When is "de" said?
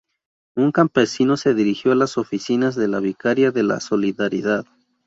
2.75-2.87, 3.51-3.61